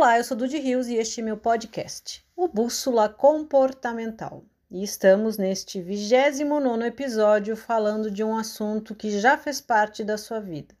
Olá, 0.00 0.16
eu 0.16 0.22
sou 0.22 0.36
Dudy 0.36 0.60
Rios 0.60 0.86
e 0.86 0.94
este 0.94 1.20
é 1.20 1.24
meu 1.24 1.36
podcast, 1.36 2.24
o 2.36 2.46
Bússola 2.46 3.08
Comportamental. 3.08 4.44
E 4.70 4.84
estamos 4.84 5.36
neste 5.36 5.82
29 5.82 6.86
episódio 6.86 7.56
falando 7.56 8.08
de 8.08 8.22
um 8.22 8.38
assunto 8.38 8.94
que 8.94 9.18
já 9.18 9.36
fez 9.36 9.60
parte 9.60 10.04
da 10.04 10.16
sua 10.16 10.38
vida. 10.38 10.72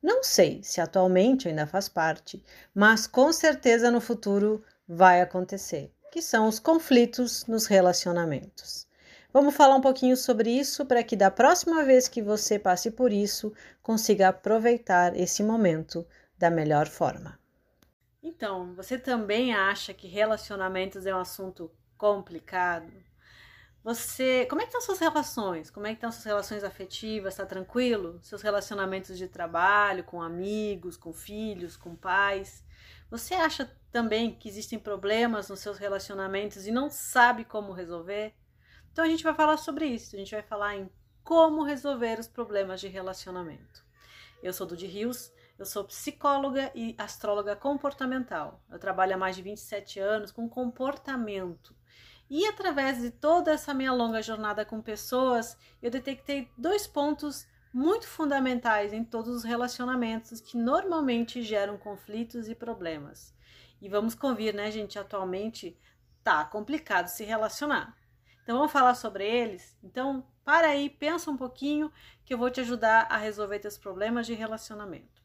Não 0.00 0.22
sei 0.22 0.62
se 0.62 0.80
atualmente 0.80 1.48
ainda 1.48 1.66
faz 1.66 1.88
parte, 1.88 2.44
mas 2.72 3.08
com 3.08 3.32
certeza 3.32 3.90
no 3.90 4.00
futuro 4.00 4.62
vai 4.86 5.20
acontecer, 5.20 5.92
que 6.12 6.22
são 6.22 6.46
os 6.46 6.60
conflitos 6.60 7.46
nos 7.46 7.66
relacionamentos. 7.66 8.86
Vamos 9.32 9.56
falar 9.56 9.74
um 9.74 9.80
pouquinho 9.80 10.16
sobre 10.16 10.48
isso 10.48 10.86
para 10.86 11.02
que 11.02 11.16
da 11.16 11.28
próxima 11.28 11.82
vez 11.82 12.06
que 12.06 12.22
você 12.22 12.56
passe 12.56 12.88
por 12.88 13.12
isso, 13.12 13.52
consiga 13.82 14.28
aproveitar 14.28 15.16
esse 15.18 15.42
momento 15.42 16.06
da 16.38 16.48
melhor 16.48 16.86
forma. 16.86 17.39
Então, 18.22 18.74
você 18.74 18.98
também 18.98 19.54
acha 19.54 19.94
que 19.94 20.06
relacionamentos 20.06 21.06
é 21.06 21.14
um 21.14 21.20
assunto 21.20 21.70
complicado? 21.96 22.92
Você, 23.82 24.44
como 24.44 24.60
é 24.60 24.64
que 24.64 24.68
estão 24.68 24.82
suas 24.82 24.98
relações? 24.98 25.70
Como 25.70 25.86
é 25.86 25.90
que 25.90 25.96
estão 25.96 26.12
suas 26.12 26.24
relações 26.24 26.62
afetivas? 26.62 27.32
Está 27.32 27.46
tranquilo? 27.46 28.20
Seus 28.22 28.42
relacionamentos 28.42 29.16
de 29.16 29.26
trabalho, 29.26 30.04
com 30.04 30.20
amigos, 30.20 30.98
com 30.98 31.14
filhos, 31.14 31.78
com 31.78 31.96
pais? 31.96 32.62
Você 33.10 33.34
acha 33.34 33.74
também 33.90 34.34
que 34.34 34.48
existem 34.48 34.78
problemas 34.78 35.48
nos 35.48 35.60
seus 35.60 35.78
relacionamentos 35.78 36.66
e 36.66 36.70
não 36.70 36.90
sabe 36.90 37.44
como 37.44 37.72
resolver? 37.72 38.34
Então 38.92 39.02
a 39.02 39.08
gente 39.08 39.24
vai 39.24 39.34
falar 39.34 39.56
sobre 39.56 39.86
isso. 39.86 40.14
A 40.14 40.18
gente 40.18 40.34
vai 40.34 40.42
falar 40.42 40.76
em 40.76 40.90
como 41.24 41.64
resolver 41.64 42.20
os 42.20 42.28
problemas 42.28 42.80
de 42.82 42.88
relacionamento. 42.88 43.82
Eu 44.42 44.52
sou 44.52 44.66
Dudy 44.66 44.86
Rios 44.86 45.32
eu 45.60 45.66
sou 45.66 45.84
psicóloga 45.84 46.72
e 46.74 46.94
astróloga 46.96 47.54
comportamental. 47.54 48.64
Eu 48.70 48.78
trabalho 48.78 49.12
há 49.14 49.18
mais 49.18 49.36
de 49.36 49.42
27 49.42 50.00
anos 50.00 50.32
com 50.32 50.48
comportamento. 50.48 51.76
E 52.30 52.46
através 52.46 52.98
de 52.98 53.10
toda 53.10 53.52
essa 53.52 53.74
minha 53.74 53.92
longa 53.92 54.22
jornada 54.22 54.64
com 54.64 54.80
pessoas, 54.80 55.58
eu 55.82 55.90
detectei 55.90 56.50
dois 56.56 56.86
pontos 56.86 57.46
muito 57.74 58.06
fundamentais 58.06 58.94
em 58.94 59.04
todos 59.04 59.36
os 59.36 59.44
relacionamentos 59.44 60.40
que 60.40 60.56
normalmente 60.56 61.42
geram 61.42 61.76
conflitos 61.76 62.48
e 62.48 62.54
problemas. 62.54 63.34
E 63.82 63.88
vamos 63.88 64.14
convir, 64.14 64.54
né, 64.54 64.70
gente? 64.70 64.98
Atualmente 64.98 65.78
tá 66.24 66.42
complicado 66.42 67.08
se 67.08 67.22
relacionar. 67.22 67.94
Então 68.42 68.56
vamos 68.56 68.72
falar 68.72 68.94
sobre 68.94 69.26
eles? 69.28 69.76
Então, 69.84 70.26
para 70.42 70.68
aí, 70.68 70.88
pensa 70.88 71.30
um 71.30 71.36
pouquinho 71.36 71.92
que 72.24 72.32
eu 72.32 72.38
vou 72.38 72.50
te 72.50 72.60
ajudar 72.60 73.08
a 73.10 73.18
resolver 73.18 73.58
teus 73.58 73.76
problemas 73.76 74.26
de 74.26 74.32
relacionamento. 74.32 75.20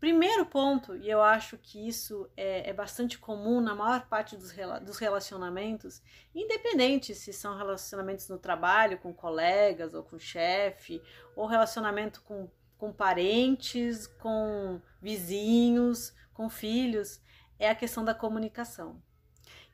Primeiro 0.00 0.46
ponto, 0.46 0.94
e 0.96 1.10
eu 1.10 1.20
acho 1.20 1.58
que 1.58 1.88
isso 1.88 2.30
é, 2.36 2.70
é 2.70 2.72
bastante 2.72 3.18
comum 3.18 3.60
na 3.60 3.74
maior 3.74 4.06
parte 4.06 4.36
dos, 4.36 4.54
dos 4.82 4.96
relacionamentos, 4.96 6.00
independente 6.32 7.16
se 7.16 7.32
são 7.32 7.56
relacionamentos 7.56 8.28
no 8.28 8.38
trabalho, 8.38 8.98
com 8.98 9.12
colegas 9.12 9.94
ou 9.94 10.04
com 10.04 10.16
chefe, 10.16 11.02
ou 11.34 11.46
relacionamento 11.46 12.22
com, 12.22 12.48
com 12.76 12.92
parentes, 12.92 14.06
com 14.06 14.80
vizinhos, 15.02 16.14
com 16.32 16.48
filhos, 16.48 17.20
é 17.58 17.68
a 17.68 17.74
questão 17.74 18.04
da 18.04 18.14
comunicação. 18.14 19.02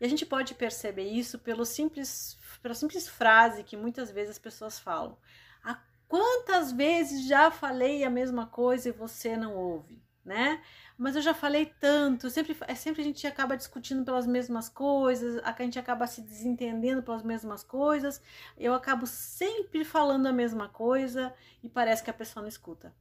E 0.01 0.07
a 0.07 0.09
gente 0.09 0.25
pode 0.25 0.55
perceber 0.55 1.05
isso 1.05 1.39
pelo 1.39 1.67
simples, 1.67 2.39
pela 2.63 2.75
simples 2.75 3.07
frase 3.07 3.63
que 3.63 3.77
muitas 3.77 4.11
vezes 4.11 4.31
as 4.31 4.39
pessoas 4.39 4.79
falam. 4.79 5.19
Há 5.63 5.79
quantas 6.09 6.73
vezes 6.73 7.29
já 7.29 7.51
falei 7.51 8.05
a 8.05 8.11
mesma 8.11 8.47
coisa 8.47 8.89
e 8.89 8.93
você 8.93 9.37
não 9.37 9.55
ouve? 9.55 10.03
Né? 10.25 10.63
Mas 10.97 11.17
eu 11.17 11.23
já 11.23 11.35
falei 11.35 11.67
tanto, 11.81 12.31
sempre, 12.31 12.57
é 12.67 12.75
sempre 12.75 13.03
a 13.03 13.05
gente 13.05 13.27
acaba 13.27 13.57
discutindo 13.57 14.05
pelas 14.05 14.27
mesmas 14.27 14.69
coisas, 14.69 15.43
a 15.45 15.55
gente 15.63 15.79
acaba 15.79 16.07
se 16.07 16.23
desentendendo 16.23 17.03
pelas 17.03 17.23
mesmas 17.23 17.63
coisas, 17.63 18.23
eu 18.57 18.73
acabo 18.75 19.07
sempre 19.07 19.85
falando 19.85 20.27
a 20.27 20.33
mesma 20.33 20.69
coisa 20.69 21.35
e 21.63 21.69
parece 21.69 22.03
que 22.03 22.11
a 22.11 22.15
pessoa 22.15 22.43
não 22.43 22.49
escuta. 22.49 22.95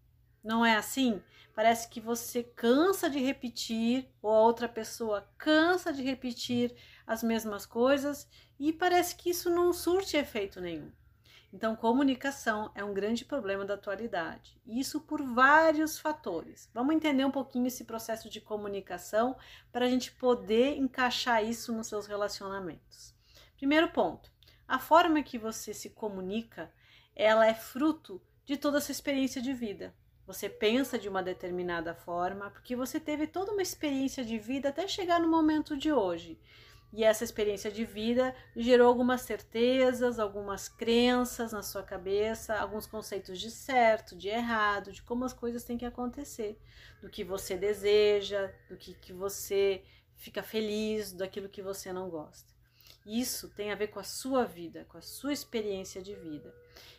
Não 0.43 0.65
é 0.65 0.75
assim? 0.75 1.21
Parece 1.55 1.87
que 1.87 2.01
você 2.01 2.43
cansa 2.43 3.09
de 3.09 3.19
repetir, 3.19 4.09
ou 4.21 4.31
a 4.31 4.41
outra 4.41 4.67
pessoa 4.67 5.29
cansa 5.37 5.93
de 5.93 6.01
repetir 6.01 6.75
as 7.05 7.23
mesmas 7.23 7.65
coisas, 7.65 8.27
e 8.59 8.73
parece 8.73 9.15
que 9.15 9.29
isso 9.29 9.49
não 9.49 9.71
surte 9.71 10.17
efeito 10.17 10.59
nenhum. 10.59 10.91
Então, 11.53 11.75
comunicação 11.75 12.71
é 12.73 12.83
um 12.83 12.95
grande 12.95 13.23
problema 13.23 13.63
da 13.63 13.75
atualidade. 13.75 14.59
Isso 14.65 14.99
por 14.99 15.21
vários 15.21 15.99
fatores. 15.99 16.67
Vamos 16.73 16.95
entender 16.95 17.23
um 17.23 17.31
pouquinho 17.31 17.67
esse 17.67 17.83
processo 17.85 18.27
de 18.27 18.41
comunicação 18.41 19.37
para 19.71 19.85
a 19.85 19.87
gente 19.87 20.11
poder 20.13 20.75
encaixar 20.77 21.45
isso 21.45 21.71
nos 21.71 21.85
seus 21.85 22.07
relacionamentos. 22.07 23.13
Primeiro 23.55 23.87
ponto: 23.89 24.31
a 24.67 24.79
forma 24.79 25.21
que 25.21 25.37
você 25.37 25.75
se 25.75 25.91
comunica, 25.91 26.73
ela 27.15 27.45
é 27.45 27.53
fruto 27.53 28.19
de 28.43 28.57
toda 28.57 28.79
essa 28.79 28.91
experiência 28.91 29.39
de 29.39 29.53
vida. 29.53 29.93
Você 30.25 30.49
pensa 30.49 30.97
de 30.97 31.07
uma 31.07 31.21
determinada 31.21 31.93
forma 31.93 32.49
porque 32.49 32.75
você 32.75 32.99
teve 32.99 33.27
toda 33.27 33.51
uma 33.51 33.61
experiência 33.61 34.25
de 34.25 34.39
vida 34.39 34.69
até 34.69 34.87
chegar 34.87 35.19
no 35.19 35.29
momento 35.29 35.77
de 35.77 35.91
hoje. 35.91 36.39
E 36.93 37.03
essa 37.03 37.23
experiência 37.23 37.71
de 37.71 37.83
vida 37.83 38.35
gerou 38.55 38.87
algumas 38.87 39.21
certezas, 39.21 40.19
algumas 40.19 40.69
crenças 40.69 41.51
na 41.51 41.63
sua 41.63 41.81
cabeça, 41.81 42.55
alguns 42.55 42.85
conceitos 42.85 43.39
de 43.39 43.49
certo, 43.49 44.15
de 44.15 44.27
errado, 44.27 44.91
de 44.91 45.01
como 45.01 45.25
as 45.25 45.33
coisas 45.33 45.63
têm 45.63 45.75
que 45.75 45.85
acontecer, 45.85 46.55
do 47.01 47.09
que 47.09 47.23
você 47.23 47.57
deseja, 47.57 48.51
do 48.69 48.77
que, 48.77 48.93
que 48.93 49.11
você 49.11 49.83
fica 50.17 50.43
feliz, 50.43 51.11
daquilo 51.11 51.49
que 51.49 51.63
você 51.63 51.91
não 51.91 52.11
gosta. 52.11 52.53
Isso 53.03 53.49
tem 53.49 53.71
a 53.71 53.75
ver 53.75 53.87
com 53.87 53.99
a 53.99 54.03
sua 54.03 54.45
vida, 54.45 54.85
com 54.87 54.99
a 54.99 55.01
sua 55.01 55.33
experiência 55.33 55.99
de 55.99 56.13
vida. 56.13 56.53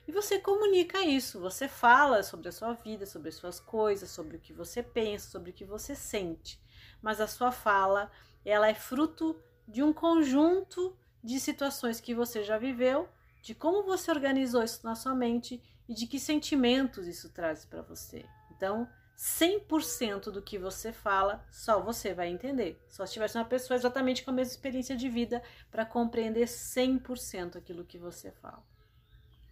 E 0.09 0.13
você 0.13 0.41
comunica 0.41 1.03
isso, 1.03 1.41
você 1.41 1.69
fala 1.69 2.25
sobre 2.25 2.49
a 2.49 2.53
sua 2.53 2.73
vida, 2.73 3.07
sobre 3.07 3.29
as 3.29 3.37
suas 3.37 3.61
coisas, 3.61 4.11
sobre 4.11 4.39
o 4.39 4.41
que 4.41 4.53
você 4.53 4.83
pensa, 4.83 5.31
sobre 5.31 5.53
o 5.53 5.55
que 5.55 5.65
você 5.65 5.95
sente. 5.95 6.61
Mas 7.01 7.21
a 7.21 7.29
sua 7.29 7.53
fala, 7.53 8.11
ela 8.45 8.69
é 8.69 8.75
fruto 8.75 9.41
de 9.67 9.83
um 9.83 9.93
conjunto 9.93 10.97
de 11.23 11.41
situações 11.41 12.01
que 12.01 12.15
você 12.15 12.43
já 12.43 12.59
viveu, 12.59 13.09
de 13.43 13.55
como 13.55 13.83
você 13.83 14.11
organizou 14.11 14.63
isso 14.63 14.81
na 14.85 14.95
sua 14.95 15.15
mente 15.15 15.63
e 15.89 15.95
de 15.95 16.07
que 16.07 16.19
sentimentos 16.19 17.07
isso 17.07 17.31
traz 17.31 17.65
para 17.65 17.83
você. 17.83 18.25
Então, 18.51 18.89
100% 19.17 20.31
do 20.31 20.43
que 20.43 20.59
você 20.59 20.93
fala, 20.93 21.45
só 21.51 21.81
você 21.81 22.13
vai 22.13 22.29
entender. 22.29 22.83
Só 22.89 23.07
se 23.07 23.13
tivesse 23.13 23.39
uma 23.39 23.45
pessoa 23.45 23.77
exatamente 23.77 24.25
com 24.25 24.31
a 24.31 24.35
mesma 24.35 24.53
experiência 24.53 24.97
de 24.97 25.09
vida 25.09 25.43
para 25.71 25.87
compreender 25.87 26.47
100% 26.47 27.57
aquilo 27.57 27.85
que 27.85 27.99
você 27.99 28.31
fala. 28.33 28.63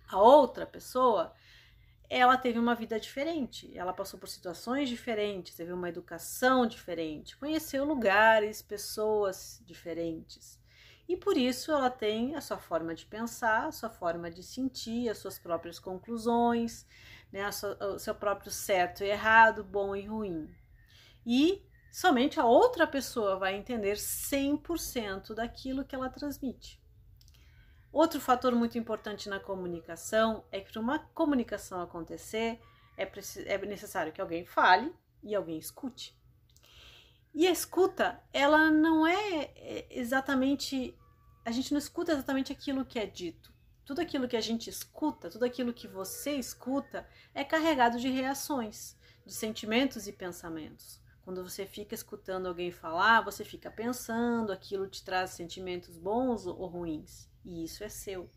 A 0.08 0.20
outra 0.20 0.66
pessoa 0.66 1.32
ela 2.14 2.36
teve 2.36 2.58
uma 2.58 2.74
vida 2.74 3.00
diferente, 3.00 3.72
ela 3.74 3.90
passou 3.94 4.20
por 4.20 4.28
situações 4.28 4.90
diferentes, 4.90 5.56
teve 5.56 5.72
uma 5.72 5.88
educação 5.88 6.66
diferente, 6.66 7.34
conheceu 7.38 7.86
lugares, 7.86 8.60
pessoas 8.60 9.62
diferentes. 9.64 10.60
E 11.08 11.16
por 11.16 11.38
isso 11.38 11.72
ela 11.72 11.88
tem 11.88 12.36
a 12.36 12.42
sua 12.42 12.58
forma 12.58 12.94
de 12.94 13.06
pensar, 13.06 13.66
a 13.66 13.72
sua 13.72 13.88
forma 13.88 14.30
de 14.30 14.42
sentir, 14.42 15.08
as 15.08 15.16
suas 15.16 15.38
próprias 15.38 15.78
conclusões, 15.78 16.86
né, 17.32 17.50
sua, 17.50 17.78
o 17.94 17.98
seu 17.98 18.14
próprio 18.14 18.50
certo 18.50 19.02
e 19.02 19.08
errado, 19.08 19.64
bom 19.64 19.96
e 19.96 20.04
ruim. 20.04 20.54
E 21.24 21.66
somente 21.90 22.38
a 22.38 22.44
outra 22.44 22.86
pessoa 22.86 23.38
vai 23.38 23.56
entender 23.56 23.96
100% 23.96 25.34
daquilo 25.34 25.82
que 25.82 25.94
ela 25.94 26.10
transmite. 26.10 26.81
Outro 27.92 28.18
fator 28.18 28.54
muito 28.54 28.78
importante 28.78 29.28
na 29.28 29.38
comunicação 29.38 30.44
é 30.50 30.60
que 30.60 30.72
para 30.72 30.80
uma 30.80 30.98
comunicação 30.98 31.82
acontecer 31.82 32.58
é, 32.96 33.06
é 33.44 33.58
necessário 33.66 34.12
que 34.12 34.20
alguém 34.20 34.46
fale 34.46 34.90
e 35.22 35.34
alguém 35.34 35.58
escute. 35.58 36.16
E 37.34 37.46
a 37.46 37.50
escuta, 37.50 38.18
ela 38.32 38.70
não 38.70 39.06
é, 39.06 39.50
é 39.56 39.86
exatamente. 39.90 40.96
A 41.44 41.50
gente 41.50 41.72
não 41.72 41.78
escuta 41.78 42.12
exatamente 42.12 42.50
aquilo 42.50 42.84
que 42.84 42.98
é 42.98 43.04
dito. 43.04 43.52
Tudo 43.84 44.00
aquilo 44.00 44.28
que 44.28 44.36
a 44.36 44.40
gente 44.40 44.70
escuta, 44.70 45.28
tudo 45.28 45.44
aquilo 45.44 45.74
que 45.74 45.86
você 45.86 46.32
escuta, 46.36 47.06
é 47.34 47.44
carregado 47.44 47.98
de 47.98 48.08
reações, 48.08 48.96
de 49.26 49.34
sentimentos 49.34 50.06
e 50.06 50.12
pensamentos. 50.12 50.98
Quando 51.24 51.42
você 51.42 51.66
fica 51.66 51.94
escutando 51.94 52.46
alguém 52.46 52.70
falar, 52.70 53.20
você 53.20 53.44
fica 53.44 53.70
pensando, 53.70 54.50
aquilo 54.50 54.88
te 54.88 55.04
traz 55.04 55.30
sentimentos 55.30 55.98
bons 55.98 56.46
ou 56.46 56.66
ruins 56.66 57.31
e 57.44 57.64
isso 57.64 57.82
é 57.82 57.88
seu. 57.88 58.28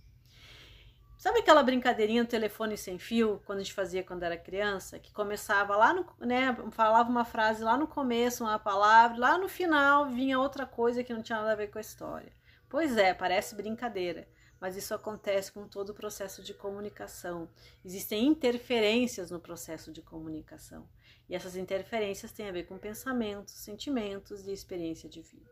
Sabe 1.17 1.39
aquela 1.39 1.63
brincadeirinha 1.63 2.23
do 2.23 2.29
telefone 2.29 2.77
sem 2.77 2.99
fio, 2.99 3.41
quando 3.45 3.59
a 3.59 3.63
gente 3.63 3.73
fazia 3.73 4.03
quando 4.03 4.23
era 4.23 4.37
criança, 4.37 4.99
que 4.99 5.11
começava 5.11 5.75
lá 5.75 5.93
no, 5.93 6.05
né, 6.19 6.55
falava 6.71 7.09
uma 7.09 7.25
frase 7.25 7.63
lá 7.63 7.77
no 7.77 7.87
começo, 7.87 8.43
uma 8.43 8.59
palavra, 8.59 9.17
lá 9.17 9.37
no 9.37 9.47
final 9.47 10.07
vinha 10.09 10.37
outra 10.37 10.65
coisa 10.65 11.03
que 11.03 11.13
não 11.13 11.23
tinha 11.23 11.39
nada 11.39 11.53
a 11.53 11.55
ver 11.55 11.71
com 11.71 11.77
a 11.77 11.81
história. 11.81 12.31
Pois 12.69 12.97
é, 12.97 13.13
parece 13.13 13.55
brincadeira, 13.55 14.27
mas 14.59 14.75
isso 14.75 14.93
acontece 14.93 15.51
com 15.51 15.67
todo 15.67 15.89
o 15.89 15.93
processo 15.95 16.43
de 16.43 16.53
comunicação. 16.53 17.49
Existem 17.83 18.27
interferências 18.27 19.31
no 19.31 19.39
processo 19.39 19.91
de 19.91 20.01
comunicação. 20.01 20.87
E 21.27 21.35
essas 21.35 21.55
interferências 21.55 22.31
têm 22.31 22.49
a 22.49 22.51
ver 22.51 22.63
com 22.63 22.77
pensamentos, 22.77 23.53
sentimentos 23.53 24.45
e 24.47 24.51
experiência 24.51 25.09
de 25.09 25.21
vida. 25.21 25.49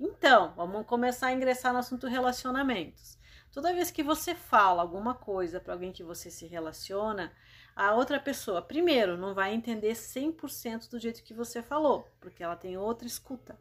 Então, 0.00 0.52
vamos 0.54 0.86
começar 0.86 1.28
a 1.28 1.32
ingressar 1.32 1.72
no 1.72 1.80
assunto 1.80 2.06
relacionamentos. 2.06 3.18
Toda 3.50 3.72
vez 3.72 3.90
que 3.90 4.02
você 4.02 4.34
fala 4.34 4.80
alguma 4.80 5.14
coisa 5.14 5.58
para 5.58 5.72
alguém 5.72 5.90
que 5.90 6.04
você 6.04 6.30
se 6.30 6.46
relaciona, 6.46 7.32
a 7.74 7.94
outra 7.94 8.20
pessoa, 8.20 8.62
primeiro, 8.62 9.16
não 9.16 9.34
vai 9.34 9.52
entender 9.52 9.94
100% 9.94 10.88
do 10.88 11.00
jeito 11.00 11.24
que 11.24 11.34
você 11.34 11.62
falou, 11.62 12.06
porque 12.20 12.42
ela 12.42 12.54
tem 12.54 12.76
outra 12.76 13.08
escuta. 13.08 13.58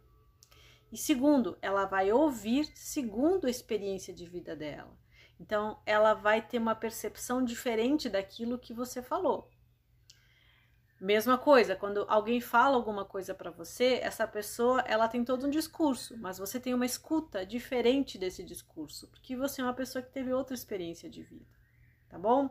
E 0.91 0.97
segundo, 0.97 1.57
ela 1.61 1.85
vai 1.85 2.11
ouvir 2.11 2.65
segundo 2.75 3.47
a 3.47 3.49
experiência 3.49 4.13
de 4.13 4.25
vida 4.25 4.55
dela. 4.55 4.95
Então, 5.39 5.79
ela 5.85 6.13
vai 6.13 6.41
ter 6.41 6.59
uma 6.59 6.75
percepção 6.75 7.43
diferente 7.43 8.09
daquilo 8.09 8.59
que 8.59 8.73
você 8.73 9.01
falou. 9.01 9.49
Mesma 10.99 11.37
coisa, 11.37 11.75
quando 11.75 12.05
alguém 12.07 12.41
fala 12.41 12.75
alguma 12.75 13.05
coisa 13.05 13.35
para 13.35 13.51
você, 13.51 13.99
essa 14.01 14.27
pessoa, 14.27 14.81
ela 14.81 15.07
tem 15.07 15.23
todo 15.23 15.45
um 15.45 15.49
discurso, 15.49 16.17
mas 16.17 16.39
você 16.39 16.59
tem 16.59 16.73
uma 16.73 16.87
escuta 16.87 17.45
diferente 17.45 18.17
desse 18.17 18.43
discurso, 18.43 19.07
porque 19.09 19.35
você 19.35 19.61
é 19.61 19.63
uma 19.63 19.75
pessoa 19.75 20.01
que 20.01 20.11
teve 20.11 20.33
outra 20.33 20.55
experiência 20.55 21.07
de 21.07 21.21
vida, 21.21 21.45
tá 22.09 22.17
bom? 22.17 22.49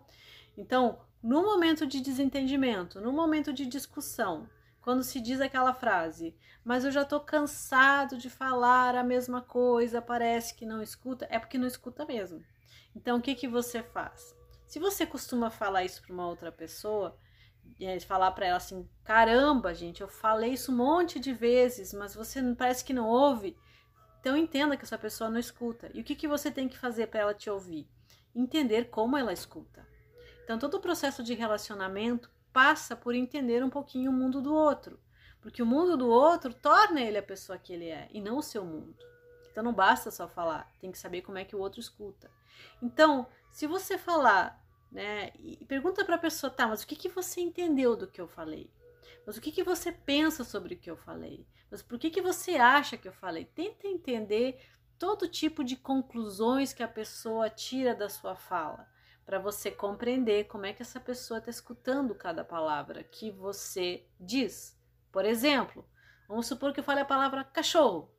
Então, 0.56 1.00
no 1.20 1.43
momento 1.43 1.84
de 1.84 2.00
desentendimento, 2.00 3.00
no 3.00 3.12
momento 3.12 3.52
de 3.52 3.66
discussão, 3.66 4.49
quando 4.81 5.02
se 5.02 5.20
diz 5.20 5.40
aquela 5.40 5.75
frase, 5.75 6.32
mas 6.64 6.84
eu 6.84 6.92
já 6.92 7.04
tô 7.04 7.19
cansado 7.19 8.16
de 8.16 8.31
falar 8.31 8.94
a 8.94 9.02
mesma 9.02 9.42
coisa, 9.42 10.00
parece 10.00 10.54
que 10.54 10.64
não 10.64 10.81
escuta, 10.81 11.26
é 11.28 11.40
porque 11.40 11.58
não 11.58 11.66
escuta 11.66 12.06
mesmo. 12.06 12.40
Então, 12.94 13.19
o 13.19 13.20
que 13.20 13.34
que 13.34 13.49
você 13.49 13.82
faz? 13.82 14.37
Se 14.69 14.78
você 14.78 15.04
costuma 15.04 15.50
falar 15.50 15.82
isso 15.82 16.00
para 16.02 16.14
uma 16.14 16.28
outra 16.28 16.52
pessoa, 16.52 17.19
é, 17.80 17.98
falar 18.00 18.30
para 18.32 18.46
ela 18.46 18.56
assim: 18.56 18.88
caramba, 19.04 19.74
gente, 19.74 20.00
eu 20.00 20.08
falei 20.08 20.52
isso 20.52 20.72
um 20.72 20.76
monte 20.76 21.18
de 21.18 21.32
vezes, 21.32 21.92
mas 21.92 22.14
você 22.14 22.42
parece 22.54 22.84
que 22.84 22.92
não 22.92 23.08
ouve. 23.08 23.56
Então 24.20 24.36
entenda 24.36 24.76
que 24.76 24.84
essa 24.84 24.98
pessoa 24.98 25.30
não 25.30 25.38
escuta. 25.38 25.90
E 25.94 26.00
o 26.00 26.04
que, 26.04 26.16
que 26.16 26.26
você 26.26 26.50
tem 26.50 26.68
que 26.68 26.78
fazer 26.78 27.06
para 27.06 27.20
ela 27.20 27.34
te 27.34 27.48
ouvir? 27.48 27.88
Entender 28.34 28.90
como 28.90 29.16
ela 29.16 29.32
escuta. 29.32 29.86
Então 30.42 30.58
todo 30.58 30.74
o 30.74 30.80
processo 30.80 31.22
de 31.22 31.34
relacionamento 31.34 32.30
passa 32.52 32.96
por 32.96 33.14
entender 33.14 33.62
um 33.62 33.70
pouquinho 33.70 34.10
o 34.10 34.14
mundo 34.14 34.40
do 34.40 34.54
outro, 34.54 34.98
porque 35.40 35.62
o 35.62 35.66
mundo 35.66 35.96
do 35.96 36.08
outro 36.08 36.54
torna 36.54 37.00
ele 37.00 37.18
a 37.18 37.22
pessoa 37.22 37.58
que 37.58 37.72
ele 37.72 37.88
é 37.88 38.08
e 38.10 38.20
não 38.20 38.38
o 38.38 38.42
seu 38.42 38.64
mundo. 38.64 38.96
Então 39.50 39.62
não 39.62 39.72
basta 39.72 40.10
só 40.10 40.26
falar, 40.26 40.70
tem 40.80 40.90
que 40.90 40.98
saber 40.98 41.22
como 41.22 41.38
é 41.38 41.44
que 41.44 41.54
o 41.54 41.58
outro 41.58 41.80
escuta. 41.80 42.30
Então, 42.82 43.26
se 43.50 43.66
você 43.66 43.96
falar 43.96 44.62
né? 44.91 45.33
E 45.38 45.65
pergunta 45.65 46.05
para 46.05 46.17
a 46.17 46.19
pessoa, 46.19 46.50
tá, 46.50 46.67
mas 46.67 46.83
o 46.83 46.87
que, 46.87 46.97
que 46.97 47.09
você 47.09 47.41
entendeu 47.41 47.97
do 47.97 48.06
que 48.06 48.21
eu 48.21 48.29
falei? 48.29 48.71
Mas 49.27 49.37
o 49.37 49.41
que, 49.41 49.50
que 49.50 49.65
você 49.65 49.91
pensa 49.91 50.44
sobre 50.44 50.75
o 50.75 50.79
que 50.79 50.91
eu 50.91 50.97
falei? 50.97 51.47
Mas 51.71 51.83
por 51.83 51.99
que, 51.99 52.11
que 52.11 52.23
você 52.23 52.56
acha 52.56 52.97
que 52.97 53.09
eu 53.09 53.12
falei? 53.12 53.44
Tenta 53.44 53.88
entender 53.88 54.61
todo 54.99 55.29
tipo 55.29 55.62
de 55.65 55.77
conclusões 55.77 56.73
que 56.73 56.83
a 56.83 56.88
pessoa 56.88 57.50
tira 57.50 57.94
da 57.94 58.09
sua 58.09 58.35
fala, 58.35 58.88
para 59.25 59.38
você 59.38 59.71
compreender 59.71 60.44
como 60.44 60.67
é 60.67 60.73
que 60.73 60.83
essa 60.83 61.00
pessoa 61.00 61.38
está 61.38 61.50
escutando 61.50 62.15
cada 62.15 62.44
palavra 62.44 63.03
que 63.03 63.31
você 63.31 64.06
diz. 64.19 64.79
Por 65.11 65.25
exemplo, 65.25 65.85
vamos 66.29 66.47
supor 66.47 66.73
que 66.73 66.81
eu 66.81 66.85
fale 66.85 67.00
a 67.00 67.05
palavra 67.05 67.44
cachorro. 67.44 68.11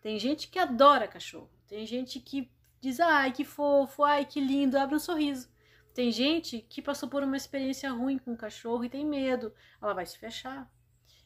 Tem 0.00 0.18
gente 0.18 0.48
que 0.48 0.58
adora 0.58 1.08
cachorro, 1.08 1.50
tem 1.66 1.84
gente 1.86 2.20
que 2.20 2.50
diz, 2.80 3.00
ai 3.00 3.32
que 3.32 3.44
fofo, 3.44 4.04
ai 4.04 4.24
que 4.24 4.40
lindo, 4.40 4.78
abre 4.78 4.94
um 4.94 4.98
sorriso. 5.00 5.48
Tem 5.94 6.10
gente 6.10 6.60
que 6.60 6.82
passou 6.82 7.08
por 7.08 7.22
uma 7.22 7.36
experiência 7.36 7.88
ruim 7.92 8.18
com 8.18 8.32
o 8.32 8.36
cachorro 8.36 8.84
e 8.84 8.90
tem 8.90 9.06
medo, 9.06 9.54
ela 9.80 9.94
vai 9.94 10.04
se 10.04 10.18
fechar. 10.18 10.68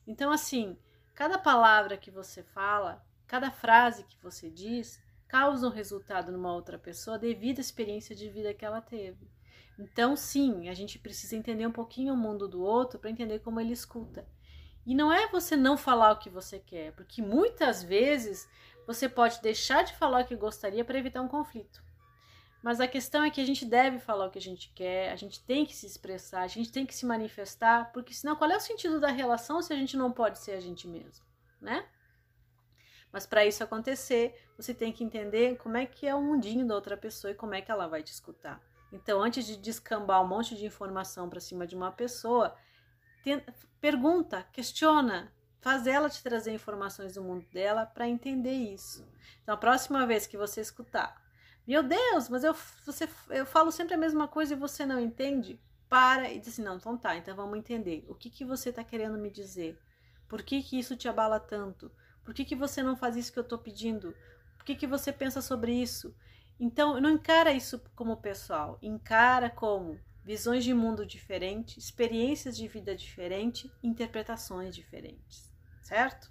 Então, 0.07 0.31
assim, 0.31 0.79
cada 1.15 1.39
palavra 1.39 1.97
que 1.97 2.11
você 2.11 2.43
fala, 2.43 3.03
cada 3.27 3.51
frase 3.51 4.05
que 4.05 4.23
você 4.23 4.51
diz, 4.51 5.03
causa 5.27 5.67
um 5.67 5.71
resultado 5.71 6.31
numa 6.31 6.53
outra 6.53 6.79
pessoa 6.79 7.19
devido 7.19 7.59
à 7.59 7.61
experiência 7.63 8.15
de 8.15 8.29
vida 8.29 8.53
que 8.53 8.65
ela 8.65 8.83
teve. 8.83 9.31
Então, 9.79 10.15
sim, 10.15 10.69
a 10.69 10.75
gente 10.75 10.99
precisa 10.99 11.35
entender 11.35 11.67
um 11.67 11.73
pouquinho 11.73 12.13
o 12.13 12.17
mundo 12.17 12.47
do 12.47 12.63
outro 12.63 12.99
para 12.99 13.11
entender 13.11 13.39
como 13.39 13.61
ele 13.61 13.73
escuta. 13.73 14.29
E 14.85 14.95
não 14.95 15.11
é 15.11 15.29
você 15.29 15.57
não 15.57 15.79
falar 15.79 16.13
o 16.13 16.19
que 16.19 16.29
você 16.29 16.59
quer, 16.59 16.93
porque 16.93 17.23
muitas 17.23 17.83
vezes 17.83 18.47
você 18.87 19.09
pode 19.09 19.41
deixar 19.41 19.83
de 19.83 19.95
falar 19.95 20.25
o 20.25 20.27
que 20.27 20.37
gostaria 20.37 20.85
para 20.85 20.99
evitar 20.99 21.23
um 21.23 21.29
conflito. 21.29 21.83
Mas 22.63 22.81
a 22.81 22.89
questão 22.89 23.23
é 23.23 23.31
que 23.31 23.41
a 23.41 23.47
gente 23.47 23.65
deve 23.65 23.99
falar 23.99 24.27
o 24.27 24.31
que 24.31 24.39
a 24.39 24.43
gente 24.43 24.73
quer, 24.75 25.13
a 25.13 25.17
gente 25.17 25.41
tem 25.45 25.65
que 25.65 25.75
se 25.75 25.87
expressar, 25.87 26.43
a 26.43 26.49
gente 26.49 26.73
tem 26.73 26.85
que 26.85 26.95
se 26.95 27.07
manifestar, 27.07 27.93
porque 27.93 28.13
senão 28.13 28.35
qual 28.35 28.51
é 28.51 28.57
o 28.57 28.61
sentido 28.61 29.01
da 29.01 29.09
relação 29.09 29.63
se 29.63 29.73
a 29.73 29.77
gente 29.77 29.97
não 29.97 30.11
pode 30.11 30.39
ser 30.39 30.53
a 30.53 30.61
gente 30.61 30.89
mesmo, 30.89 31.25
né? 31.61 31.87
Mas 33.13 33.27
para 33.27 33.47
isso 33.47 33.63
acontecer, 33.63 34.35
você 34.57 34.75
tem 34.75 34.93
que 34.93 35.05
entender 35.05 35.57
como 35.59 35.77
é 35.77 35.87
que 35.87 36.07
é 36.07 36.15
o 36.15 36.21
mundinho 36.21 36.67
da 36.67 36.75
outra 36.75 36.97
pessoa 36.97 37.31
e 37.31 37.35
como 37.35 37.55
é 37.55 37.63
que 37.63 37.71
ela 37.71 37.87
vai 37.87 38.03
te 38.03 38.13
escutar. 38.13 38.61
Então, 38.93 39.23
antes 39.23 39.47
de 39.47 39.57
descambar 39.57 40.23
um 40.23 40.29
monte 40.29 40.57
de 40.57 40.67
informação 40.67 41.29
para 41.29 41.41
cima 41.41 41.67
de 41.67 41.77
uma 41.77 41.93
pessoa, 41.93 42.55
pergunta, 43.81 44.47
questiona, 44.53 45.33
faz 45.61 45.87
ela 45.87 46.11
te 46.11 46.23
trazer 46.23 46.53
informações 46.53 47.15
do 47.15 47.23
mundo 47.23 47.47
dela 47.53 47.87
para 47.87 48.09
entender 48.09 48.53
isso. 48.53 49.07
Então, 49.43 49.55
a 49.55 49.59
próxima 49.59 50.07
vez 50.07 50.27
que 50.27 50.37
você 50.37 50.61
escutar 50.61 51.28
meu 51.69 51.83
Deus, 51.83 52.31
mas 52.31 52.43
eu, 52.43 52.57
você, 52.87 53.07
eu 53.29 53.45
falo 53.45 53.71
sempre 53.71 53.93
a 53.93 53.99
mesma 53.99 54.27
coisa 54.27 54.55
e 54.55 54.57
você 54.57 54.87
não 54.87 54.99
entende? 54.99 55.61
Para 55.87 56.31
e 56.31 56.39
diz 56.39 56.49
assim, 56.49 56.63
não, 56.63 56.77
então 56.79 56.97
tá, 56.97 57.15
então 57.15 57.37
vamos 57.37 57.59
entender. 57.59 58.07
O 58.09 58.15
que, 58.15 58.31
que 58.31 58.43
você 58.43 58.71
está 58.71 58.83
querendo 58.83 59.19
me 59.19 59.31
dizer? 59.31 59.79
Por 60.27 60.43
que, 60.43 60.63
que 60.63 60.79
isso 60.79 60.97
te 60.97 61.09
abala 61.09 61.39
tanto? 61.39 61.93
Por 62.25 62.33
que, 62.33 62.47
que 62.47 62.57
você 62.57 62.83
não 62.83 62.97
faz 62.97 63.17
isso 63.17 63.31
que 63.31 63.39
eu 63.39 63.43
estou 63.43 63.59
pedindo? 63.59 64.15
Por 64.57 64.65
que, 64.65 64.75
que 64.75 64.87
você 64.87 65.13
pensa 65.13 65.43
sobre 65.43 65.73
isso? 65.73 66.15
Então, 66.59 66.99
não 67.03 67.11
encara 67.11 67.53
isso 67.53 67.83
como 67.95 68.17
pessoal, 68.17 68.79
encara 68.81 69.51
como 69.51 70.01
visões 70.25 70.65
de 70.65 70.73
mundo 70.73 71.05
diferentes, 71.05 71.85
experiências 71.85 72.57
de 72.57 72.67
vida 72.67 72.97
diferentes, 72.97 73.71
interpretações 73.83 74.75
diferentes, 74.75 75.53
certo? 75.83 76.31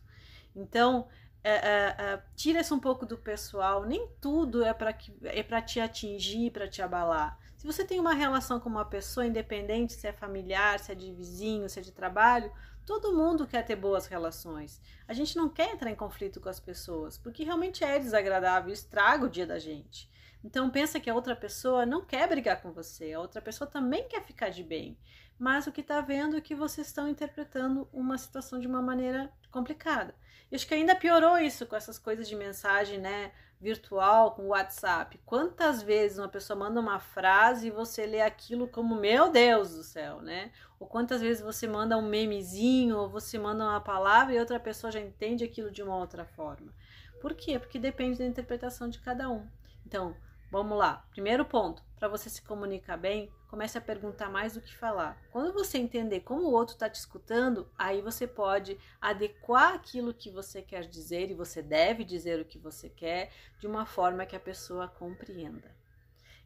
Então, 0.55 1.07
é, 1.43 1.51
é, 1.51 1.95
é, 1.99 2.23
tira-se 2.35 2.73
um 2.73 2.79
pouco 2.79 3.05
do 3.05 3.17
pessoal. 3.17 3.85
Nem 3.85 4.07
tudo 4.21 4.63
é 4.63 4.73
para 4.73 4.95
é 5.23 5.43
para 5.43 5.61
te 5.61 5.79
atingir, 5.79 6.51
para 6.51 6.67
te 6.67 6.81
abalar. 6.81 7.37
Se 7.57 7.65
você 7.65 7.83
tem 7.83 7.99
uma 7.99 8.13
relação 8.13 8.59
com 8.59 8.69
uma 8.69 8.85
pessoa, 8.85 9.25
independente 9.25 9.93
se 9.93 10.07
é 10.07 10.13
familiar, 10.13 10.79
se 10.79 10.91
é 10.91 10.95
de 10.95 11.11
vizinho, 11.11 11.67
se 11.67 11.79
é 11.79 11.81
de 11.81 11.91
trabalho, 11.91 12.51
todo 12.85 13.15
mundo 13.15 13.47
quer 13.47 13.65
ter 13.65 13.75
boas 13.75 14.05
relações. 14.05 14.79
A 15.07 15.13
gente 15.13 15.35
não 15.35 15.49
quer 15.49 15.71
entrar 15.71 15.89
em 15.89 15.95
conflito 15.95 16.39
com 16.39 16.49
as 16.49 16.59
pessoas, 16.59 17.17
porque 17.17 17.43
realmente 17.43 17.83
é 17.83 17.97
desagradável, 17.97 18.71
estraga 18.71 19.25
o 19.25 19.29
dia 19.29 19.47
da 19.47 19.57
gente. 19.57 20.09
Então 20.43 20.69
pensa 20.69 20.99
que 20.99 21.09
a 21.09 21.15
outra 21.15 21.35
pessoa 21.35 21.85
não 21.85 22.05
quer 22.05 22.27
brigar 22.29 22.61
com 22.61 22.71
você, 22.71 23.11
a 23.11 23.19
outra 23.19 23.41
pessoa 23.41 23.69
também 23.69 24.07
quer 24.07 24.23
ficar 24.23 24.49
de 24.49 24.63
bem. 24.63 24.97
Mas 25.37 25.67
o 25.67 25.71
que 25.71 25.81
está 25.81 25.99
vendo 25.99 26.37
é 26.37 26.41
que 26.41 26.55
vocês 26.55 26.87
estão 26.87 27.07
interpretando 27.07 27.87
uma 27.91 28.17
situação 28.17 28.59
de 28.59 28.67
uma 28.67 28.81
maneira 28.81 29.31
complicada. 29.51 30.15
E 30.51 30.55
acho 30.55 30.67
que 30.67 30.73
ainda 30.73 30.95
piorou 30.95 31.37
isso 31.37 31.65
com 31.65 31.75
essas 31.75 31.97
coisas 31.99 32.27
de 32.27 32.35
mensagem, 32.35 32.97
né? 32.99 33.31
Virtual, 33.59 34.31
com 34.31 34.47
WhatsApp. 34.47 35.19
Quantas 35.25 35.81
vezes 35.81 36.19
uma 36.19 36.29
pessoa 36.29 36.57
manda 36.57 36.79
uma 36.79 36.99
frase 36.99 37.67
e 37.67 37.71
você 37.71 38.05
lê 38.05 38.21
aquilo 38.21 38.67
como, 38.67 38.95
meu 38.95 39.31
Deus 39.31 39.75
do 39.75 39.83
céu, 39.83 40.21
né? 40.21 40.51
Ou 40.79 40.87
quantas 40.87 41.21
vezes 41.21 41.41
você 41.41 41.67
manda 41.67 41.97
um 41.97 42.07
memezinho, 42.07 42.97
ou 42.97 43.09
você 43.09 43.37
manda 43.39 43.63
uma 43.63 43.81
palavra 43.81 44.35
e 44.35 44.39
outra 44.39 44.59
pessoa 44.59 44.91
já 44.91 44.99
entende 44.99 45.43
aquilo 45.43 45.71
de 45.71 45.81
uma 45.81 45.97
outra 45.97 46.23
forma. 46.23 46.71
Por 47.19 47.33
quê? 47.33 47.57
Porque 47.57 47.79
depende 47.79 48.19
da 48.19 48.25
interpretação 48.25 48.87
de 48.87 48.99
cada 48.99 49.27
um. 49.29 49.47
Então, 49.85 50.15
vamos 50.51 50.77
lá. 50.77 51.05
Primeiro 51.11 51.45
ponto: 51.45 51.83
para 51.99 52.07
você 52.07 52.29
se 52.29 52.41
comunicar 52.41 52.97
bem, 52.97 53.31
comece 53.47 53.77
a 53.77 53.81
perguntar 53.81 54.29
mais 54.29 54.53
do 54.53 54.61
que 54.61 54.75
falar. 54.75 55.17
Quando 55.31 55.53
você 55.53 55.77
entender 55.77 56.21
como 56.21 56.43
o 56.43 56.51
outro 56.51 56.73
está 56.73 56.89
te 56.89 56.95
escutando, 56.95 57.69
aí 57.77 58.01
você 58.01 58.27
pode 58.27 58.77
adequar 59.01 59.73
aquilo 59.73 60.13
que 60.13 60.29
você 60.29 60.61
quer 60.61 60.87
dizer 60.87 61.31
e 61.31 61.35
você 61.35 61.61
deve 61.61 62.03
dizer 62.03 62.39
o 62.39 62.45
que 62.45 62.59
você 62.59 62.89
quer 62.89 63.31
de 63.59 63.67
uma 63.67 63.85
forma 63.85 64.25
que 64.25 64.35
a 64.35 64.39
pessoa 64.39 64.87
compreenda. 64.87 65.75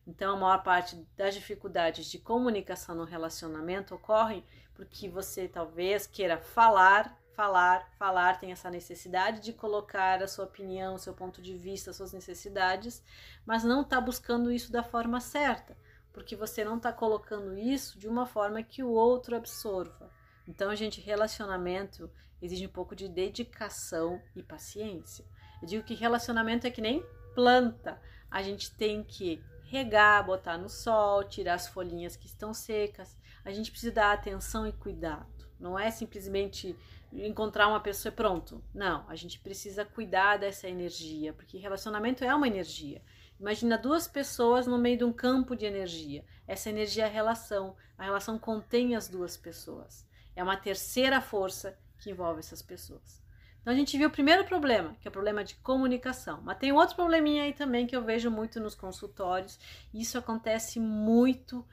Então, 0.08 0.36
a 0.36 0.40
maior 0.40 0.64
parte 0.64 0.96
das 1.16 1.36
dificuldades 1.36 2.08
de 2.08 2.18
comunicação 2.18 2.96
no 2.96 3.04
relacionamento 3.04 3.94
ocorrem 3.94 4.44
porque 4.74 5.08
você 5.08 5.48
talvez 5.48 6.08
queira 6.08 6.40
falar, 6.40 7.21
falar, 7.36 7.90
falar, 7.98 8.40
tem 8.40 8.52
essa 8.52 8.70
necessidade 8.70 9.42
de 9.42 9.54
colocar 9.54 10.22
a 10.22 10.28
sua 10.28 10.46
opinião, 10.46 10.98
seu 10.98 11.14
ponto 11.14 11.42
de 11.42 11.56
vista, 11.56 11.94
suas 11.94 12.14
necessidades, 12.14 13.04
mas 13.46 13.64
não 13.64 13.82
está 13.82 14.00
buscando 14.00 14.52
isso 14.52 14.72
da 14.72 14.84
forma 14.84 15.20
certa 15.20 15.76
porque 16.14 16.36
você 16.36 16.64
não 16.64 16.78
está 16.78 16.92
colocando 16.92 17.58
isso 17.58 17.98
de 17.98 18.08
uma 18.08 18.26
forma 18.26 18.64
que 18.64 18.84
o 18.84 18.90
outro 18.90 19.36
absorva. 19.36 20.12
Então, 20.48 20.76
gente, 20.76 21.00
relacionamento 21.00 22.10
exige 22.42 22.66
um 22.66 22.72
pouco 22.72 22.96
de 22.96 23.08
dedicação 23.08 24.22
e 24.36 24.44
paciência. 24.44 25.26
Eu 25.62 25.68
digo 25.68 25.84
que 25.84 25.94
relacionamento 25.94 26.68
é 26.68 26.72
que 26.72 26.82
nem 26.82 27.06
planta. 27.34 28.02
a 28.30 28.42
gente 28.42 28.74
tem 28.76 29.04
que 29.04 29.44
regar, 29.64 30.26
botar 30.26 30.58
no 30.58 30.70
sol, 30.70 31.24
tirar 31.24 31.56
as 31.56 31.68
folhinhas 31.68 32.16
que 32.16 32.28
estão 32.28 32.54
secas. 32.54 33.18
A 33.44 33.52
gente 33.52 33.72
precisa 33.72 33.94
dar 33.94 34.14
atenção 34.14 34.66
e 34.66 34.72
cuidado. 34.72 35.41
Não 35.62 35.78
é 35.78 35.92
simplesmente 35.92 36.76
encontrar 37.14 37.68
uma 37.68 37.80
pessoa 37.80 38.12
e 38.12 38.16
pronto. 38.16 38.64
Não, 38.74 39.06
a 39.08 39.16
gente 39.16 39.40
precisa 39.40 39.86
cuidar 39.86 40.38
dessa 40.38 40.68
energia, 40.68 41.34
porque 41.34 41.58
relacionamento 41.58 42.24
é 42.24 42.34
uma 42.34 42.48
energia. 42.48 43.02
Imagina 43.40 43.78
duas 43.78 44.08
pessoas 44.08 44.68
no 44.68 44.78
meio 44.78 44.98
de 44.98 45.04
um 45.04 45.14
campo 45.14 45.56
de 45.56 45.66
energia. 45.66 46.24
Essa 46.48 46.70
energia 46.70 47.04
é 47.04 47.08
a 47.08 47.12
relação. 47.12 47.76
A 47.98 48.04
relação 48.04 48.38
contém 48.38 48.96
as 48.96 49.08
duas 49.08 49.38
pessoas. 49.38 50.08
É 50.36 50.44
uma 50.44 50.58
terceira 50.58 51.22
força 51.22 51.78
que 52.00 52.10
envolve 52.10 52.40
essas 52.40 52.62
pessoas. 52.62 53.22
Então 53.62 53.74
a 53.74 53.76
gente 53.76 53.96
viu 53.98 54.08
o 54.08 54.12
primeiro 54.12 54.44
problema, 54.46 54.96
que 55.00 55.08
é 55.08 55.10
o 55.10 55.12
problema 55.12 55.44
de 55.44 55.56
comunicação. 55.56 56.42
Mas 56.44 56.58
tem 56.58 56.72
outro 56.72 56.96
probleminha 56.96 57.44
aí 57.44 57.54
também 57.54 57.86
que 57.86 57.96
eu 57.96 58.04
vejo 58.04 58.32
muito 58.32 58.60
nos 58.60 58.74
consultórios. 58.74 59.60
Isso 59.94 60.18
acontece 60.18 60.80
muito 60.80 61.66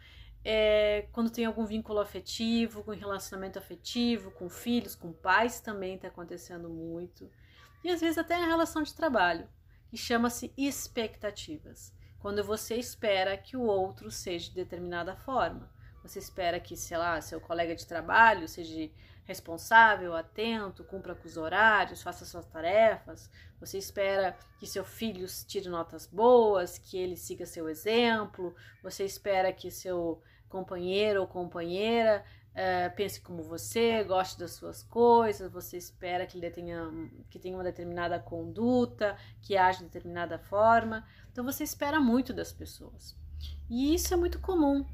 é, 0.45 1.07
quando 1.12 1.30
tem 1.30 1.45
algum 1.45 1.64
vínculo 1.64 2.00
afetivo, 2.00 2.83
com 2.83 2.92
relacionamento 2.92 3.59
afetivo, 3.59 4.30
com 4.30 4.49
filhos, 4.49 4.95
com 4.95 5.12
pais 5.12 5.61
também 5.61 5.97
está 5.97 6.09
acontecendo 6.09 6.68
muito. 6.68 7.30
E 7.83 7.90
às 7.90 8.00
vezes 8.00 8.18
até 8.18 8.38
na 8.38 8.47
relação 8.47 8.83
de 8.83 8.95
trabalho 8.95 9.49
que 9.88 9.97
chama-se 9.97 10.52
expectativas. 10.57 11.92
Quando 12.18 12.42
você 12.42 12.76
espera 12.76 13.37
que 13.37 13.57
o 13.57 13.62
outro 13.62 14.11
seja 14.11 14.49
de 14.49 14.57
determinada 14.57 15.16
forma. 15.16 15.71
Você 16.02 16.18
espera 16.18 16.59
que, 16.59 16.76
sei 16.76 16.97
lá, 16.97 17.21
seu 17.21 17.40
colega 17.40 17.75
de 17.75 17.87
trabalho 17.87 18.49
seja 18.49 18.90
responsável, 19.28 20.16
atento, 20.16 20.82
cumpra 20.82 21.14
com 21.14 21.28
os 21.28 21.37
horários, 21.37 22.02
faça 22.02 22.25
suas 22.25 22.47
tarefas. 22.47 23.30
Você 23.61 23.76
espera 23.76 24.35
que 24.58 24.66
seu 24.66 24.82
filho 24.82 25.26
tire 25.47 25.68
notas 25.68 26.06
boas, 26.06 26.78
que 26.78 26.97
ele 26.97 27.14
siga 27.14 27.44
seu 27.44 27.68
exemplo. 27.68 28.56
Você 28.82 29.04
espera 29.04 29.52
que 29.52 29.70
seu 29.70 30.23
companheiro 30.49 31.20
ou 31.20 31.26
companheira 31.26 32.25
é, 32.54 32.88
pense 32.88 33.20
como 33.20 33.42
você, 33.42 34.02
goste 34.02 34.38
das 34.38 34.52
suas 34.52 34.82
coisas, 34.82 35.52
você 35.52 35.76
espera 35.76 36.26
que 36.26 36.38
ele 36.38 36.50
tenha, 36.50 36.90
que 37.28 37.38
tenha 37.38 37.54
uma 37.54 37.62
determinada 37.62 38.18
conduta, 38.18 39.14
que 39.42 39.58
age 39.58 39.80
de 39.80 39.85
determinada 39.85 40.38
forma. 40.38 41.06
Então 41.30 41.44
você 41.44 41.62
espera 41.62 42.00
muito 42.00 42.32
das 42.32 42.50
pessoas. 42.50 43.14
E 43.68 43.94
isso 43.94 44.14
é 44.14 44.16
muito 44.16 44.40
comum. 44.40 44.87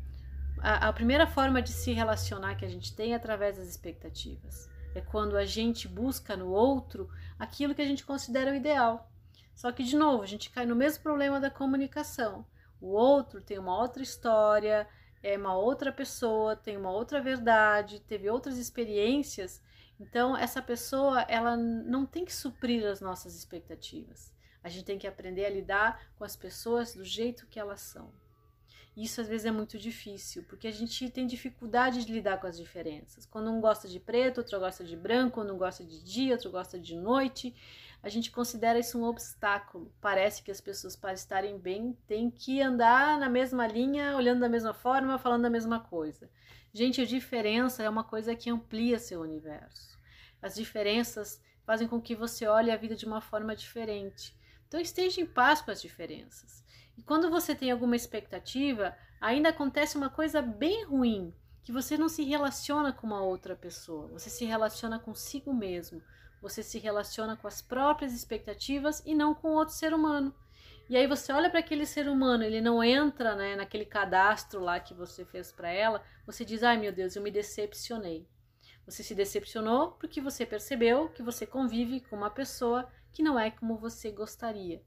A, 0.67 0.89
a 0.89 0.93
primeira 0.95 1.27
forma 1.27 1.61
de 1.61 1.69
se 1.69 1.93
relacionar 1.93 2.55
que 2.55 2.65
a 2.65 2.69
gente 2.71 2.97
tem 2.97 3.13
é 3.13 3.17
através 3.17 3.59
das 3.59 3.69
expectativas. 3.69 4.67
É 4.95 5.03
quando 5.03 5.37
a 5.37 5.45
gente 5.45 5.87
busca 5.87 6.39
no 6.39 6.49
outro 6.49 7.07
aquilo 7.39 7.75
que 7.75 7.83
a 7.83 7.87
gente 7.87 8.03
considera 8.03 8.51
o 8.51 8.55
ideal. 8.55 9.13
Só 9.55 9.71
que, 9.71 9.85
de 9.85 9.95
novo, 9.95 10.23
a 10.23 10.27
gente 10.27 10.49
cai 10.49 10.65
no 10.65 10.75
mesmo 10.75 11.03
problema 11.03 11.39
da 11.39 11.51
comunicação. 11.51 12.47
O 12.81 12.87
outro 12.93 13.43
tem 13.43 13.59
uma 13.59 13.79
outra 13.79 14.03
história, 14.03 14.89
é 15.23 15.37
uma 15.37 15.55
outra 15.55 15.93
pessoa, 15.93 16.57
tem 16.57 16.79
uma 16.79 16.91
outra 16.91 17.21
verdade, 17.21 18.01
teve 18.01 18.31
outras 18.31 18.57
experiências. 18.57 19.61
Então, 20.01 20.35
essa 20.35 20.63
pessoa, 20.63 21.27
ela 21.29 21.59
não 21.59 22.07
tem 22.07 22.25
que 22.25 22.35
suprir 22.35 22.87
as 22.87 23.03
nossas 23.03 23.37
expectativas. 23.37 24.33
A 24.63 24.71
gente 24.71 24.87
tem 24.87 24.99
que 24.99 25.07
aprender 25.07 25.45
a 25.45 25.51
lidar 25.51 26.01
com 26.17 26.25
as 26.25 26.35
pessoas 26.35 26.95
do 26.95 27.05
jeito 27.05 27.47
que 27.49 27.61
elas 27.61 27.83
são. 27.83 28.24
Isso 28.97 29.21
às 29.21 29.29
vezes 29.29 29.45
é 29.45 29.51
muito 29.51 29.79
difícil, 29.79 30.45
porque 30.49 30.69
a 30.69 30.71
gente 30.71 31.11
tem 31.11 31.27
dificuldade 31.27 32.05
de 32.05 32.13
lidar 32.13 32.39
com 32.41 32.47
as 32.47 32.57
diferenças. 32.57 33.27
Quando 33.27 33.51
um 33.51 33.61
gosta 33.61 33.89
de 33.89 33.99
preto, 33.99 34.39
outro 34.39 34.61
gosta 34.61 34.85
de 34.85 34.97
branco, 34.97 35.35
quando 35.35 35.53
um 35.53 35.59
gosta 35.59 35.85
de 35.85 36.03
dia, 36.05 36.35
outro 36.35 36.51
gosta 36.51 36.79
de 36.79 36.95
noite 36.95 37.55
a 38.05 38.11
gente 38.11 38.31
considera 38.31 38.79
isso 38.79 38.99
um 38.99 39.05
obstáculo. 39.05 39.91
Parece 39.99 40.43
que 40.43 40.51
as 40.51 40.61
pessoas, 40.61 40.95
para 40.95 41.15
estarem 41.15 41.59
bem, 41.59 41.97
têm 42.07 42.31
que 42.31 42.61
andar 42.61 43.19
na 43.19 43.31
mesma 43.31 43.67
linha, 43.67 44.15
olhando 44.15 44.41
da 44.41 44.49
mesma 44.49 44.75
forma, 44.75 45.19
falando 45.19 45.47
a 45.47 45.51
mesma 45.51 45.81
coisa. 45.81 46.31
Gente, 46.71 47.01
a 47.01 47.07
diferença 47.07 47.83
é 47.83 47.89
uma 47.89 48.05
coisa 48.05 48.37
que 48.37 48.51
amplia 48.51 48.99
seu 48.99 49.23
universo. 49.23 49.99
As 50.43 50.55
diferenças 50.55 51.41
fazem 51.65 51.89
com 51.89 51.99
que 51.99 52.15
você 52.15 52.47
olhe 52.47 52.71
a 52.71 52.77
vida 52.77 52.95
de 52.95 53.07
uma 53.07 53.23
forma 53.23 53.57
diferente. 53.57 54.37
Então 54.69 54.79
esteja 54.79 55.23
em 55.23 55.27
paz 55.27 55.63
com 55.63 55.71
as 55.71 55.81
diferenças. 55.81 56.63
E 56.97 57.03
quando 57.03 57.31
você 57.31 57.55
tem 57.55 57.71
alguma 57.71 57.97
expectativa, 57.97 58.97
ainda 59.21 59.49
acontece 59.49 59.97
uma 59.97 60.11
coisa 60.11 60.41
bem 60.41 60.85
ruim, 60.85 61.35
que 61.63 61.73
você 61.73 61.97
não 61.97 62.09
se 62.09 62.23
relaciona 62.23 62.93
com 62.93 63.07
uma 63.07 63.23
outra 63.23 63.57
pessoa, 63.57 64.09
você 64.09 64.29
se 64.29 64.45
relaciona 64.45 64.99
consigo 64.99 65.53
mesmo. 65.53 66.03
Você 66.45 66.63
se 66.63 66.79
relaciona 66.79 67.39
com 67.39 67.49
as 67.49 67.63
próprias 67.63 68.13
expectativas 68.13 69.03
e 69.07 69.15
não 69.15 69.35
com 69.35 69.53
outro 69.53 69.75
ser 69.75 69.95
humano. 69.95 70.35
E 70.91 70.95
aí 70.95 71.07
você 71.07 71.33
olha 71.33 71.49
para 71.49 71.61
aquele 71.61 71.87
ser 71.87 72.07
humano, 72.07 72.45
ele 72.45 72.61
não 72.61 72.85
entra 72.85 73.35
né, 73.35 73.57
naquele 73.57 73.87
cadastro 73.87 74.61
lá 74.61 74.79
que 74.79 74.93
você 74.93 75.25
fez 75.25 75.51
para 75.51 75.71
ela, 75.71 76.05
você 76.27 76.45
diz: 76.45 76.63
ai 76.63 76.77
meu 76.77 76.93
Deus, 76.93 77.17
eu 77.17 77.23
me 77.23 77.31
decepcionei. 77.31 78.29
Você 78.85 79.03
se 79.03 79.15
decepcionou 79.15 79.93
porque 79.93 80.21
você 80.21 80.45
percebeu 80.45 81.09
que 81.09 81.23
você 81.23 81.47
convive 81.47 82.01
com 82.01 82.15
uma 82.15 82.29
pessoa 82.29 82.93
que 83.11 83.23
não 83.23 83.41
é 83.41 83.51
como 83.51 83.79
você 83.79 84.11
gostaria. 84.11 84.83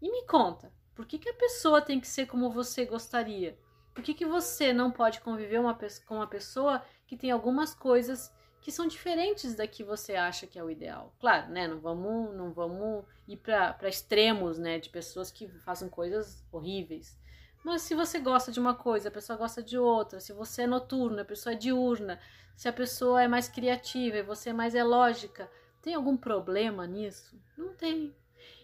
E 0.00 0.10
me 0.10 0.26
conta, 0.26 0.72
por 0.94 1.06
que, 1.06 1.18
que 1.18 1.28
a 1.28 1.34
pessoa 1.34 1.80
tem 1.80 2.00
que 2.00 2.06
ser 2.06 2.26
como 2.26 2.50
você 2.50 2.84
gostaria? 2.84 3.58
Por 3.94 4.02
que, 4.02 4.14
que 4.14 4.24
você 4.24 4.72
não 4.72 4.90
pode 4.90 5.20
conviver 5.20 5.58
uma, 5.58 5.78
com 6.06 6.16
uma 6.16 6.26
pessoa 6.26 6.82
que 7.06 7.16
tem 7.16 7.30
algumas 7.30 7.74
coisas 7.74 8.32
que 8.62 8.70
são 8.70 8.86
diferentes 8.86 9.54
da 9.54 9.66
que 9.66 9.82
você 9.82 10.14
acha 10.14 10.46
que 10.46 10.56
é 10.56 10.62
o 10.62 10.70
ideal. 10.70 11.12
Claro, 11.18 11.50
né? 11.50 11.66
Não 11.66 11.80
vamos, 11.80 12.34
não 12.34 12.52
vamos 12.52 13.04
ir 13.26 13.36
para 13.36 13.76
extremos, 13.88 14.56
né? 14.56 14.78
De 14.78 14.88
pessoas 14.88 15.32
que 15.32 15.48
façam 15.64 15.88
coisas 15.88 16.44
horríveis. 16.50 17.18
Mas 17.64 17.82
se 17.82 17.94
você 17.94 18.20
gosta 18.20 18.52
de 18.52 18.60
uma 18.60 18.74
coisa, 18.74 19.08
a 19.08 19.12
pessoa 19.12 19.36
gosta 19.36 19.62
de 19.62 19.76
outra. 19.76 20.20
Se 20.20 20.32
você 20.32 20.62
é 20.62 20.66
noturno, 20.66 21.20
a 21.20 21.24
pessoa 21.24 21.54
é 21.54 21.56
diurna. 21.56 22.20
Se 22.56 22.68
a 22.68 22.72
pessoa 22.72 23.20
é 23.20 23.26
mais 23.26 23.48
criativa 23.48 24.18
e 24.18 24.22
você 24.22 24.52
mais 24.52 24.76
é 24.76 24.84
lógica, 24.84 25.50
tem 25.80 25.94
algum 25.94 26.16
problema 26.16 26.86
nisso? 26.86 27.36
Não 27.58 27.74
tem. 27.74 28.14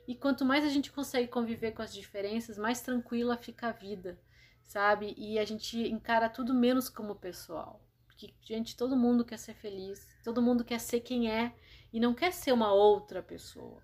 E 0.09 0.15
quanto 0.15 0.43
mais 0.43 0.65
a 0.65 0.71
gente 0.71 0.91
consegue 0.91 1.29
conviver 1.29 1.73
com 1.73 1.83
as 1.83 1.93
diferenças, 1.93 2.57
mais 2.57 2.81
tranquila 2.81 3.37
fica 3.37 3.69
a 3.69 3.73
vida, 3.73 4.19
sabe? 4.65 5.15
E 5.19 5.39
a 5.39 5.45
gente 5.45 5.77
encara 5.87 6.31
tudo 6.31 6.55
menos 6.55 6.89
como 6.89 7.15
pessoal. 7.15 7.85
Porque, 8.07 8.33
gente, 8.41 8.75
todo 8.75 8.97
mundo 8.97 9.23
quer 9.23 9.37
ser 9.37 9.53
feliz, 9.53 10.09
todo 10.25 10.41
mundo 10.41 10.65
quer 10.65 10.81
ser 10.81 11.01
quem 11.01 11.31
é 11.31 11.55
e 11.93 12.01
não 12.01 12.15
quer 12.15 12.33
ser 12.33 12.53
uma 12.53 12.73
outra 12.73 13.23
pessoa. 13.23 13.83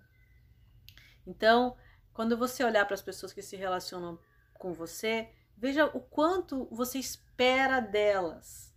Então, 1.27 1.77
quando 2.11 2.35
você 2.35 2.63
olhar 2.63 2.85
para 2.85 2.95
as 2.95 3.03
pessoas 3.03 3.31
que 3.31 3.43
se 3.43 3.55
relacionam 3.55 4.17
com 4.55 4.73
você, 4.73 5.29
veja 5.55 5.85
o 5.85 5.99
quanto 5.99 6.65
você 6.71 6.97
espera 6.97 7.79
delas. 7.79 8.73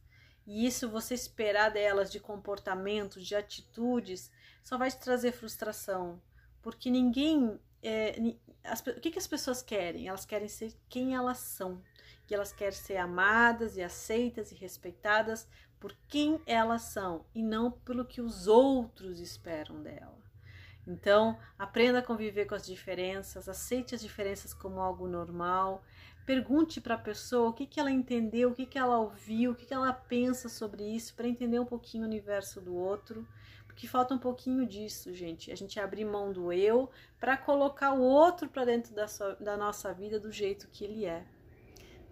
E 0.46 0.66
isso 0.66 0.86
você 0.90 1.14
esperar 1.14 1.70
delas 1.70 2.12
de 2.12 2.20
comportamentos, 2.20 3.26
de 3.26 3.34
atitudes, 3.34 4.30
só 4.62 4.76
vai 4.76 4.90
te 4.90 4.98
trazer 4.98 5.32
frustração. 5.32 6.20
Porque 6.68 6.90
ninguém. 6.90 7.58
É, 7.82 8.14
as, 8.62 8.80
o 8.80 9.00
que, 9.00 9.10
que 9.10 9.18
as 9.18 9.26
pessoas 9.26 9.62
querem? 9.62 10.06
Elas 10.06 10.26
querem 10.26 10.48
ser 10.48 10.76
quem 10.86 11.14
elas 11.14 11.38
são 11.38 11.82
que 12.28 12.34
elas 12.34 12.52
querem 12.52 12.78
ser 12.78 12.98
amadas 12.98 13.78
e 13.78 13.82
aceitas 13.82 14.52
e 14.52 14.54
respeitadas 14.54 15.48
por 15.80 15.96
quem 16.06 16.38
elas 16.44 16.82
são 16.82 17.24
e 17.34 17.42
não 17.42 17.70
pelo 17.70 18.04
que 18.04 18.20
os 18.20 18.46
outros 18.46 19.18
esperam 19.18 19.82
dela. 19.82 20.18
Então, 20.86 21.38
aprenda 21.58 22.00
a 22.00 22.02
conviver 22.02 22.44
com 22.44 22.54
as 22.54 22.66
diferenças, 22.66 23.48
aceite 23.48 23.94
as 23.94 24.02
diferenças 24.02 24.52
como 24.52 24.78
algo 24.78 25.08
normal. 25.08 25.82
Pergunte 26.28 26.78
para 26.78 26.94
a 26.94 26.98
pessoa 26.98 27.48
o 27.48 27.52
que, 27.54 27.64
que 27.64 27.80
ela 27.80 27.90
entendeu, 27.90 28.50
o 28.50 28.54
que, 28.54 28.66
que 28.66 28.78
ela 28.78 28.98
ouviu, 28.98 29.52
o 29.52 29.54
que, 29.54 29.64
que 29.64 29.72
ela 29.72 29.94
pensa 29.94 30.46
sobre 30.46 30.84
isso, 30.84 31.14
para 31.14 31.26
entender 31.26 31.58
um 31.58 31.64
pouquinho 31.64 32.04
o 32.04 32.06
universo 32.06 32.60
do 32.60 32.74
outro. 32.74 33.26
Porque 33.66 33.88
falta 33.88 34.12
um 34.12 34.18
pouquinho 34.18 34.66
disso, 34.66 35.14
gente. 35.14 35.50
A 35.50 35.56
gente 35.56 35.80
abrir 35.80 36.04
mão 36.04 36.30
do 36.30 36.52
eu 36.52 36.90
para 37.18 37.34
colocar 37.34 37.94
o 37.94 38.02
outro 38.02 38.46
para 38.46 38.66
dentro 38.66 38.94
da, 38.94 39.06
da 39.40 39.56
nossa 39.56 39.90
vida 39.94 40.20
do 40.20 40.30
jeito 40.30 40.68
que 40.68 40.84
ele 40.84 41.06
é 41.06 41.24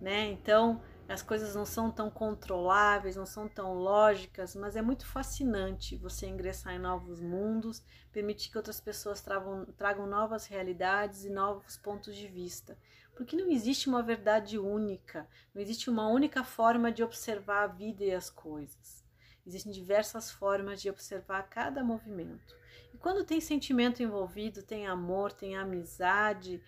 né? 0.00 0.30
Então 0.30 0.80
as 1.08 1.22
coisas 1.22 1.54
não 1.54 1.64
são 1.64 1.88
tão 1.90 2.10
controláveis, 2.10 3.14
não 3.14 3.26
são 3.26 3.48
tão 3.48 3.74
lógicas, 3.74 4.56
mas 4.56 4.74
é 4.74 4.82
muito 4.82 5.06
fascinante 5.06 5.96
você 5.96 6.26
ingressar 6.26 6.74
em 6.74 6.80
novos 6.80 7.20
mundos, 7.20 7.80
permitir 8.12 8.50
que 8.50 8.56
outras 8.56 8.80
pessoas 8.80 9.20
tragam, 9.20 9.64
tragam 9.76 10.04
novas 10.04 10.46
realidades 10.46 11.24
e 11.24 11.30
novos 11.30 11.76
pontos 11.76 12.16
de 12.16 12.26
vista. 12.26 12.76
Porque 13.16 13.34
não 13.34 13.50
existe 13.50 13.88
uma 13.88 14.02
verdade 14.02 14.58
única, 14.58 15.26
não 15.54 15.62
existe 15.62 15.88
uma 15.88 16.06
única 16.06 16.44
forma 16.44 16.92
de 16.92 17.02
observar 17.02 17.64
a 17.64 17.66
vida 17.66 18.04
e 18.04 18.12
as 18.12 18.28
coisas. 18.28 19.02
Existem 19.46 19.72
diversas 19.72 20.30
formas 20.30 20.82
de 20.82 20.90
observar 20.90 21.48
cada 21.48 21.82
movimento. 21.82 22.54
E 22.92 22.98
quando 22.98 23.24
tem 23.24 23.40
sentimento 23.40 24.02
envolvido, 24.02 24.62
tem 24.62 24.86
amor, 24.86 25.32
tem 25.32 25.56
amizade, 25.56 26.62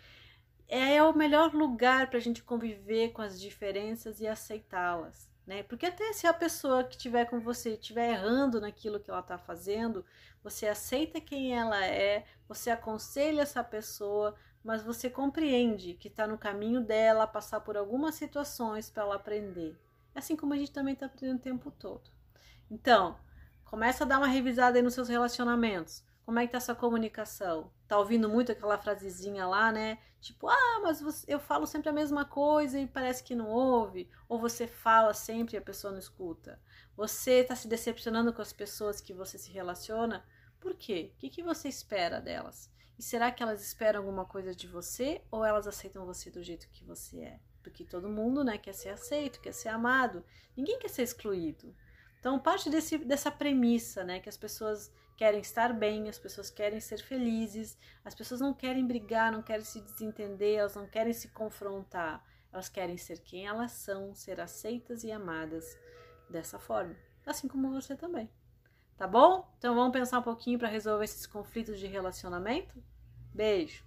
é 0.68 1.02
o 1.02 1.16
melhor 1.16 1.52
lugar 1.54 2.08
para 2.08 2.18
a 2.18 2.20
gente 2.20 2.42
conviver 2.42 3.10
com 3.12 3.22
as 3.22 3.40
diferenças 3.40 4.20
e 4.20 4.26
aceitá-las, 4.26 5.28
né? 5.46 5.62
Porque 5.64 5.86
até 5.86 6.12
se 6.12 6.26
a 6.26 6.32
pessoa 6.32 6.84
que 6.84 6.96
estiver 6.96 7.24
com 7.24 7.40
você 7.40 7.70
estiver 7.70 8.10
errando 8.10 8.60
naquilo 8.60 9.00
que 9.00 9.10
ela 9.10 9.20
está 9.20 9.38
fazendo, 9.38 10.04
você 10.42 10.66
aceita 10.66 11.20
quem 11.20 11.58
ela 11.58 11.84
é, 11.84 12.24
você 12.46 12.70
aconselha 12.70 13.42
essa 13.42 13.64
pessoa, 13.64 14.34
mas 14.68 14.82
você 14.82 15.08
compreende 15.08 15.94
que 15.94 16.08
está 16.08 16.26
no 16.26 16.36
caminho 16.36 16.82
dela 16.82 17.26
passar 17.26 17.58
por 17.60 17.74
algumas 17.74 18.16
situações 18.16 18.90
para 18.90 19.02
ela 19.02 19.14
aprender. 19.14 19.74
Assim 20.14 20.36
como 20.36 20.52
a 20.52 20.58
gente 20.58 20.72
também 20.72 20.92
está 20.92 21.06
aprendendo 21.06 21.38
o 21.38 21.42
tempo 21.42 21.70
todo. 21.70 22.10
Então, 22.70 23.18
começa 23.64 24.04
a 24.04 24.06
dar 24.06 24.18
uma 24.18 24.26
revisada 24.26 24.76
aí 24.76 24.82
nos 24.82 24.92
seus 24.92 25.08
relacionamentos. 25.08 26.04
Como 26.22 26.38
é 26.38 26.46
que 26.46 26.52
tá 26.52 26.60
sua 26.60 26.74
comunicação? 26.74 27.72
Tá 27.88 27.98
ouvindo 27.98 28.28
muito 28.28 28.52
aquela 28.52 28.76
frasezinha 28.76 29.46
lá, 29.46 29.72
né? 29.72 29.96
Tipo, 30.20 30.50
ah, 30.50 30.80
mas 30.82 31.00
você, 31.00 31.24
eu 31.32 31.40
falo 31.40 31.66
sempre 31.66 31.88
a 31.88 31.92
mesma 31.92 32.26
coisa 32.26 32.78
e 32.78 32.86
parece 32.86 33.24
que 33.24 33.34
não 33.34 33.48
ouve. 33.48 34.10
Ou 34.28 34.38
você 34.38 34.66
fala 34.66 35.14
sempre 35.14 35.54
e 35.54 35.58
a 35.58 35.62
pessoa 35.62 35.92
não 35.92 35.98
escuta. 35.98 36.60
Você 36.94 37.42
tá 37.42 37.56
se 37.56 37.68
decepcionando 37.68 38.34
com 38.34 38.42
as 38.42 38.52
pessoas 38.52 39.00
que 39.00 39.14
você 39.14 39.38
se 39.38 39.50
relaciona. 39.50 40.22
Por 40.60 40.74
quê? 40.74 41.12
O 41.14 41.20
que, 41.20 41.30
que 41.30 41.42
você 41.42 41.70
espera 41.70 42.20
delas? 42.20 42.70
E 42.98 43.02
será 43.02 43.30
que 43.30 43.42
elas 43.42 43.62
esperam 43.62 44.00
alguma 44.00 44.24
coisa 44.24 44.54
de 44.54 44.66
você 44.66 45.22
ou 45.30 45.44
elas 45.44 45.66
aceitam 45.66 46.04
você 46.04 46.30
do 46.30 46.42
jeito 46.42 46.68
que 46.70 46.84
você 46.84 47.20
é? 47.20 47.40
Porque 47.62 47.84
todo 47.84 48.08
mundo, 48.08 48.42
né, 48.42 48.58
quer 48.58 48.74
ser 48.74 48.88
aceito, 48.88 49.40
quer 49.40 49.52
ser 49.52 49.68
amado. 49.68 50.24
Ninguém 50.56 50.78
quer 50.78 50.88
ser 50.88 51.02
excluído. 51.02 51.74
Então, 52.18 52.38
parte 52.38 52.68
desse, 52.68 52.98
dessa 52.98 53.30
premissa, 53.30 54.02
né, 54.02 54.18
que 54.18 54.28
as 54.28 54.36
pessoas 54.36 54.92
querem 55.16 55.40
estar 55.40 55.72
bem, 55.72 56.08
as 56.08 56.18
pessoas 56.18 56.50
querem 56.50 56.80
ser 56.80 56.98
felizes, 56.98 57.78
as 58.04 58.14
pessoas 58.14 58.40
não 58.40 58.52
querem 58.52 58.86
brigar, 58.86 59.30
não 59.30 59.42
querem 59.42 59.64
se 59.64 59.80
desentender, 59.80 60.58
elas 60.58 60.74
não 60.74 60.88
querem 60.88 61.12
se 61.12 61.28
confrontar, 61.28 62.24
elas 62.52 62.68
querem 62.68 62.96
ser 62.96 63.20
quem 63.20 63.46
elas 63.46 63.72
são, 63.72 64.14
ser 64.14 64.40
aceitas 64.40 65.04
e 65.04 65.12
amadas 65.12 65.78
dessa 66.28 66.58
forma, 66.58 66.96
assim 67.24 67.46
como 67.46 67.70
você 67.70 67.96
também. 67.96 68.30
Tá 68.98 69.06
bom? 69.06 69.48
Então 69.56 69.76
vamos 69.76 69.92
pensar 69.92 70.18
um 70.18 70.22
pouquinho 70.22 70.58
para 70.58 70.68
resolver 70.68 71.04
esses 71.04 71.24
conflitos 71.24 71.78
de 71.78 71.86
relacionamento? 71.86 72.82
Beijo! 73.32 73.84